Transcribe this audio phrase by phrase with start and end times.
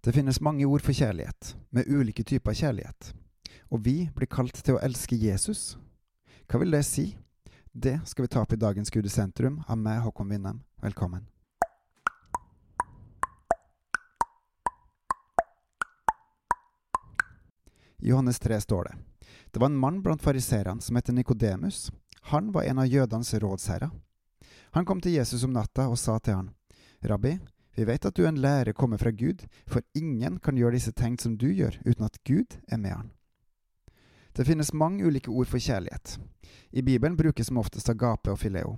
[0.00, 3.10] Det finnes mange ord for kjærlighet, med ulike typer kjærlighet,
[3.68, 5.74] og vi blir kalt til å elske Jesus.
[6.48, 7.18] Hva vil det si?
[7.72, 10.62] Det skal vi ta opp i dagens Gud i sentrum av meg, Håkon Winnem.
[10.80, 11.28] Velkommen.
[18.00, 18.96] I Johannes 3 står det
[19.52, 21.90] Det var en mann blant fariseerne som het Nikodemus.
[22.32, 23.90] Han var en av jødenes rådsherrer.
[24.72, 26.54] Han kom til Jesus om natta og sa til han,
[27.04, 27.36] Rabbi,
[27.76, 30.92] vi vet at du er en lærer kommet fra Gud, for ingen kan gjøre disse
[30.92, 33.10] tegn som du gjør, uten at Gud er med han.
[34.36, 36.18] Det finnes mange ulike ord for kjærlighet.
[36.72, 38.76] I Bibelen brukes som oftest agape og fileo.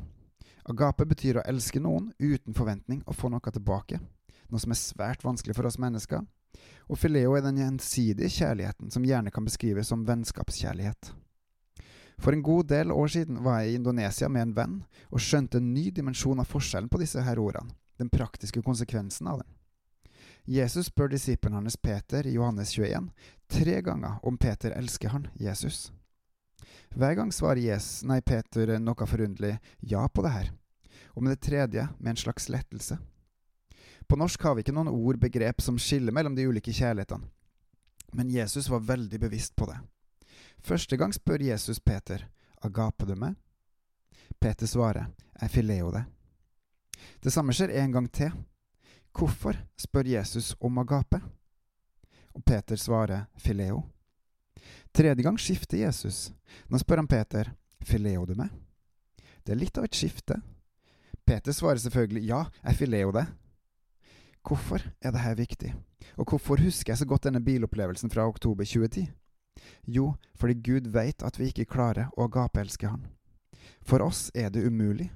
[0.69, 3.99] Agape betyr å elske noen uten forventning og få noe tilbake,
[4.49, 6.23] noe som er svært vanskelig for oss mennesker.
[6.89, 11.13] Og fileo er den gjensidige kjærligheten som gjerne kan beskrives som vennskapskjærlighet.
[12.23, 14.75] For en god del år siden var jeg i Indonesia med en venn
[15.11, 19.43] og skjønte en ny dimensjon av forskjellen på disse her ordene, den praktiske konsekvensen av
[19.43, 19.51] den.
[20.45, 23.11] Jesus spør disippelen hans Peter i Johannes 21
[23.53, 25.93] tre ganger om Peter elsker han, Jesus.
[26.95, 30.51] Hver gang svarer Jesus, nei, Peter noe forunderlig ja på det her,
[31.15, 32.99] og med det tredje med en slags lettelse.
[34.09, 37.29] På norsk har vi ikke noen ord, begrep, som skiller mellom de ulike kjærlighetene,
[38.13, 39.79] men Jesus var veldig bevisst på det.
[40.63, 42.27] Første gang spør Jesus Peter,
[42.63, 43.39] agape du meg?
[44.41, 45.09] Peter svarer,
[45.41, 46.05] jeg fileo det.
[47.23, 48.33] Det samme skjer en gang til.
[49.13, 49.57] Hvorfor?
[49.77, 51.21] spør Jesus om agape.
[52.33, 53.83] Og Peter svarer fileo.
[54.93, 56.33] Tredje gang skifter Jesus.
[56.69, 57.53] Nå spør han Peter,
[57.85, 58.51] fileo du meg?
[59.45, 60.39] Det er litt av et skifte.
[61.27, 63.27] Peter svarer selvfølgelig ja, jeg fileo det.
[64.43, 65.73] Hvorfor er dette viktig,
[66.19, 69.07] og hvorfor husker jeg så godt denne bilopplevelsen fra oktober 2010?
[69.87, 73.07] Jo, fordi Gud veit at vi ikke klarer å agapeelske Han.
[73.87, 75.13] For oss er det umulig.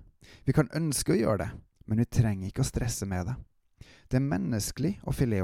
[0.46, 1.48] Vi kan ønske å gjøre det,
[1.86, 3.36] men vi trenger ikke å stresse med det.
[4.10, 5.42] Det er menneskelig å filet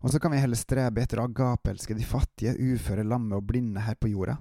[0.00, 3.82] Og så kan vi heller strebe etter å agapeelske de fattige, uføre, lamme og blinde
[3.82, 4.36] her på jorda.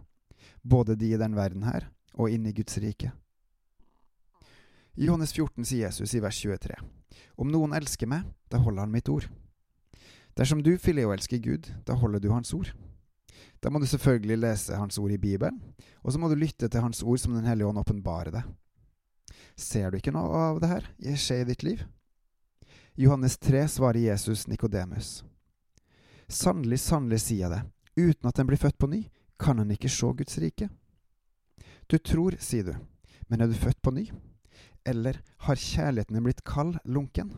[0.61, 3.11] Både de i den verden her, og inn i Guds rike.
[4.97, 6.77] I Johannes 14 sier Jesus i vers 23.:
[7.37, 9.27] Om noen elsker meg, da holder han mitt ord.
[10.37, 12.69] Dersom du fileoelsker Gud, da holder du hans ord.
[13.61, 15.57] Da må du selvfølgelig lese Hans ord i Bibelen,
[16.03, 18.43] og så må du lytte til Hans ord som Den hellige ånd åpenbarer det.
[19.57, 21.81] Ser du ikke noe av det her skje i ditt liv?
[22.97, 25.23] Johannes 3 svarer Jesus Nikodemus.
[26.27, 27.61] Sannelig, sannelig sier jeg det,
[27.97, 29.03] uten at en blir født på ny,
[29.37, 30.69] kan en ikke se Guds rike.
[31.87, 32.73] Du tror, sier du,
[33.29, 34.07] men er du født på ny?
[34.85, 37.33] Eller har kjærligheten blitt kald, lunken?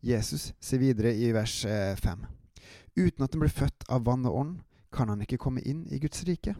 [0.00, 2.24] Jesus sier videre i vers 5.
[2.24, 2.32] Eh,
[2.96, 4.56] uten at en blir født av vann og ånd,
[4.92, 6.56] kan han ikke komme inn i Guds rike.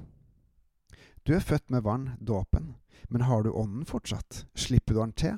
[1.28, 2.70] Du er født med vann, dåpen,
[3.12, 5.34] men har du ånden fortsatt, slipper du han til,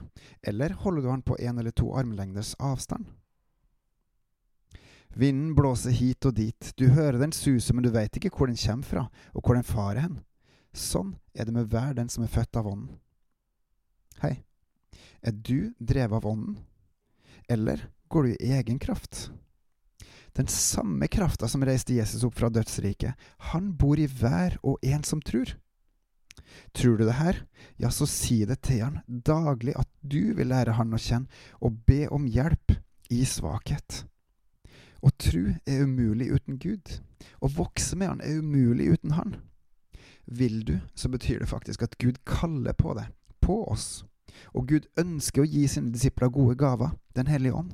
[0.47, 3.09] eller holder du han på en eller to armlengders avstand?
[5.19, 8.61] Vinden blåser hit og dit, du hører den suse, men du veit ikke hvor den
[8.61, 9.03] kommer fra,
[9.35, 10.21] og hvor den farer hen.
[10.71, 13.01] Sånn er det med hver den som er født av ånden.
[14.23, 14.37] Hei,
[15.27, 16.61] er du drevet av ånden,
[17.51, 17.83] eller
[18.15, 19.33] går du i egen kraft?
[20.39, 23.19] Den samme krafta som reiste Jesus opp fra dødsriket,
[23.51, 25.57] han bor i hver og en som tror.
[26.77, 27.43] Tror du det her,
[27.81, 31.31] ja, så si det til han daglig at du vil lære han å kjenne,
[31.61, 32.77] og be om hjelp
[33.11, 34.05] i svakhet.
[35.01, 37.01] Å tru er umulig uten Gud.
[37.41, 39.39] Å vokse med han er umulig uten han.
[40.31, 43.09] Vil du, så betyr det faktisk at Gud kaller på deg,
[43.43, 44.05] på oss.
[44.55, 47.73] Og Gud ønsker å gi sine disipler gode gaver, Den hellige ånd.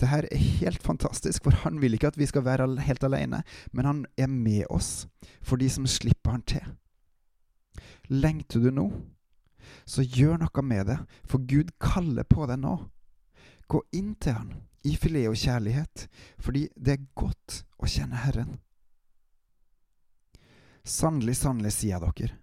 [0.00, 3.42] Det her er helt fantastisk, for han vil ikke at vi skal være helt alene,
[3.72, 5.06] men han er med oss
[5.42, 6.64] for de som slipper han til.
[8.12, 8.88] Lengter du nå?
[9.88, 12.76] Så gjør noe med det, for Gud kaller på deg nå.
[13.70, 14.54] Gå inn til han
[14.84, 16.06] i filet og kjærlighet,
[16.36, 18.58] fordi det er godt å kjenne Herren.
[20.84, 22.36] Sannelig, sannelig, sier jeg dere,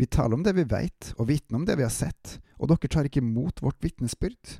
[0.00, 2.88] vi taler om det vi veit, og vitner om det vi har sett, og dere
[2.88, 4.56] tar ikke imot vårt vitnesbyrd.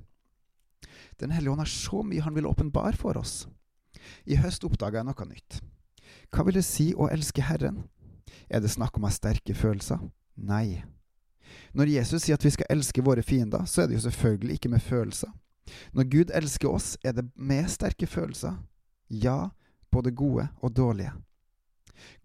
[1.17, 3.47] Den hellige ånd har så mye han vil åpenbare for oss.
[4.29, 5.63] I høst oppdaga jeg noe nytt.
[6.33, 7.87] Hva vil det si å elske Herren?
[8.53, 10.03] Er det snakk om å ha sterke følelser?
[10.37, 10.83] Nei.
[11.77, 14.73] Når Jesus sier at vi skal elske våre fiender, så er det jo selvfølgelig ikke
[14.73, 15.33] med følelser.
[15.93, 18.57] Når Gud elsker oss, er det med sterke følelser.
[19.09, 19.51] Ja,
[19.93, 21.13] både gode og dårlige.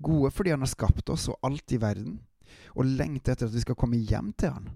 [0.02, 2.20] Gode fordi Han har skapt oss og alt i verden,
[2.76, 4.70] og lengter etter at vi skal komme hjem til Han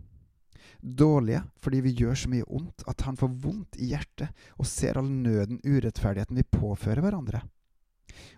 [0.82, 4.98] dårlige fordi vi gjør så mye ondt at han får vondt i hjertet og ser
[4.98, 7.44] all nøden, urettferdigheten vi påfører hverandre.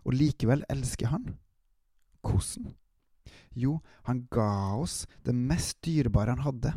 [0.04, 1.36] Og likevel elsker han.
[2.24, 2.74] Hvordan?
[3.54, 6.74] Jo, han ga oss det mest dyrebare han hadde.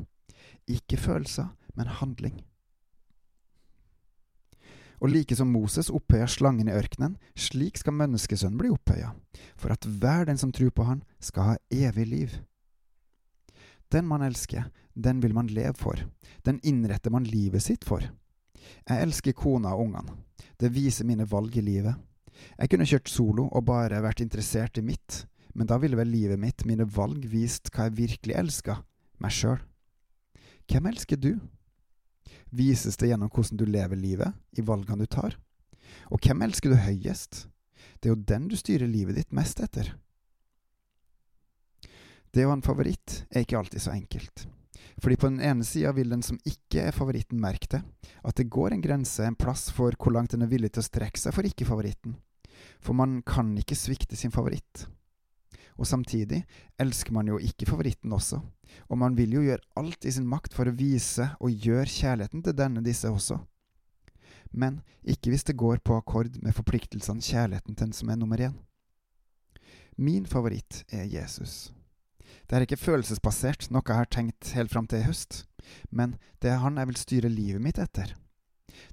[0.69, 2.43] Ikke følelser, men handling.
[5.01, 9.13] Og like som Moses opphøya slangen i ørkenen, slik skal menneskesønnen bli opphøya,
[9.57, 12.37] for at hver den som tror på han, skal ha evig liv.
[13.93, 16.01] Den man elsker, den vil man leve for,
[16.49, 18.03] den innretter man livet sitt for.
[18.89, 20.17] Jeg elsker kona og ungene,
[20.59, 21.95] det viser mine valg i livet.
[22.57, 25.27] Jeg kunne kjørt solo og bare vært interessert i mitt,
[25.57, 28.81] men da ville vel livet mitt, mine valg, vist hva jeg virkelig elska,
[29.25, 29.61] meg sjøl.
[30.69, 31.33] Hvem elsker du?
[32.53, 35.39] Vises det gjennom hvordan du lever livet, i valgene du tar?
[36.13, 37.47] Og hvem elsker du høyest?
[38.01, 39.95] Det er jo den du styrer livet ditt mest etter.
[42.35, 44.45] Det å ha en favoritt er ikke alltid så enkelt.
[45.01, 47.81] Fordi på den ene sida vil den som ikke er favoritten, merke det,
[48.25, 50.89] at det går en grense, en plass for hvor langt den er villig til å
[50.89, 52.19] strekke seg for ikke-favoritten.
[52.85, 54.87] For man kan ikke svikte sin favoritt.
[55.77, 56.43] Og samtidig
[56.81, 58.41] elsker man jo ikke favoritten også,
[58.89, 62.45] og man vil jo gjøre alt i sin makt for å vise og gjøre kjærligheten
[62.47, 63.39] til denne disse også.
[64.57, 68.41] Men ikke hvis det går på akkord med forpliktelsene kjærligheten til den som er nummer
[68.41, 68.55] én.
[69.97, 71.73] Min favoritt er Jesus.
[72.47, 75.45] Det er ikke følelsesbasert, noe jeg har tenkt helt fram til i høst,
[75.91, 78.15] men det er han jeg vil styre livet mitt etter.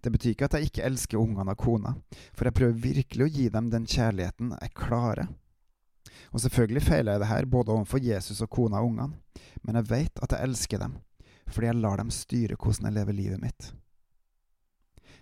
[0.02, 1.94] Det betyr ikke at jeg ikke elsker ungene og kona,
[2.34, 5.28] for jeg prøver virkelig å gi dem den kjærligheten jeg klarer.
[6.34, 9.14] Og selvfølgelig feiler jeg det her både overfor Jesus og kona og ungene,
[9.64, 10.98] men jeg vet at jeg elsker dem,
[11.48, 13.74] fordi jeg lar dem styre hvordan jeg lever livet mitt.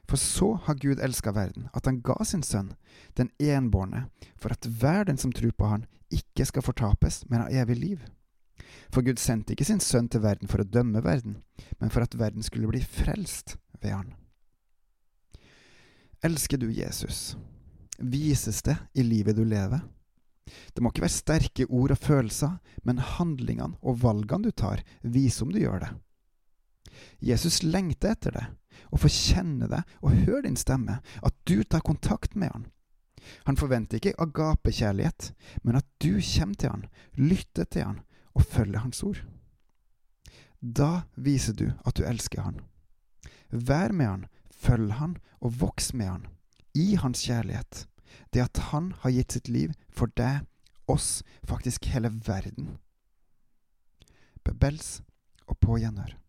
[0.10, 2.74] For så har Gud elska verden, at han ga sin sønn,
[3.18, 7.62] den enbårne, for at hver den som tror på han, ikke skal fortapes, men ha
[7.62, 8.00] evig liv.
[8.92, 11.38] For Gud sendte ikke sin sønn til verden for å dømme verden,
[11.80, 14.12] men for at verden skulle bli frelst ved han.
[16.24, 17.38] Elsker du Jesus?
[17.98, 19.82] Vises det i livet du lever?
[20.46, 25.46] Det må ikke være sterke ord og følelser, men handlingene og valgene du tar, viser
[25.46, 25.92] om du gjør det.
[27.24, 28.46] Jesus lengter etter det,
[28.92, 32.66] og får kjenne det og høre din stemme, at du tar kontakt med han.
[33.46, 35.32] Han forventer ikke agapekjærlighet,
[35.64, 38.02] men at du kommer til han, lytter til han
[38.34, 39.22] og følger hans ord.
[40.62, 42.62] Da viser du at du elsker han.
[43.52, 46.28] Vær med han, følg han og voks med han,
[46.74, 47.86] i hans kjærlighet
[48.34, 50.46] det at han har gitt sitt liv for deg,
[50.92, 52.78] oss, faktisk hele verden.
[54.44, 55.02] Bebels
[55.48, 56.21] og på gjenhør.